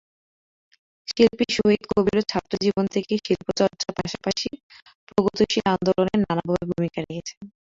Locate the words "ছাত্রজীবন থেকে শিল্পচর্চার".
2.31-3.69